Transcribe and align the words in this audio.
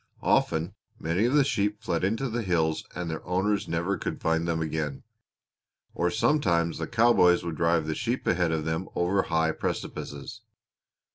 Often 0.23 0.73
many 0.97 1.25
of 1.25 1.35
the 1.35 1.43
sheep 1.43 1.79
fled 1.79 2.03
into 2.03 2.27
the 2.27 2.41
hills 2.41 2.83
and 2.95 3.07
their 3.07 3.23
owners 3.23 3.67
never 3.67 3.99
could 3.99 4.19
find 4.19 4.47
them 4.47 4.59
again. 4.59 5.03
Or 5.93 6.09
sometimes 6.09 6.79
the 6.79 6.87
cowboys 6.87 7.43
would 7.43 7.57
drive 7.57 7.85
the 7.85 7.93
sheep 7.93 8.25
ahead 8.25 8.51
of 8.51 8.65
them 8.65 8.89
over 8.95 9.21
high 9.21 9.51
precipices. 9.51 10.41